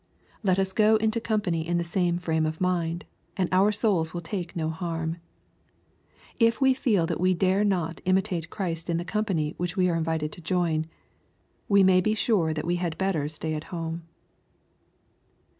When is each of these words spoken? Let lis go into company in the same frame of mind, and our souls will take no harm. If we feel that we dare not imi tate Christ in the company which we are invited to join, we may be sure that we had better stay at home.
Let 0.41 0.57
lis 0.57 0.73
go 0.73 0.95
into 0.95 1.21
company 1.21 1.67
in 1.67 1.77
the 1.77 1.83
same 1.83 2.17
frame 2.17 2.47
of 2.47 2.59
mind, 2.59 3.05
and 3.37 3.47
our 3.51 3.71
souls 3.71 4.15
will 4.15 4.21
take 4.21 4.55
no 4.55 4.71
harm. 4.71 5.17
If 6.39 6.59
we 6.59 6.73
feel 6.73 7.05
that 7.05 7.19
we 7.19 7.35
dare 7.35 7.63
not 7.63 7.97
imi 8.03 8.23
tate 8.23 8.49
Christ 8.49 8.89
in 8.89 8.97
the 8.97 9.05
company 9.05 9.53
which 9.57 9.77
we 9.77 9.91
are 9.91 9.95
invited 9.95 10.31
to 10.31 10.41
join, 10.41 10.87
we 11.69 11.83
may 11.83 12.01
be 12.01 12.15
sure 12.15 12.51
that 12.51 12.65
we 12.65 12.77
had 12.77 12.97
better 12.97 13.27
stay 13.27 13.53
at 13.53 13.65
home. 13.65 14.01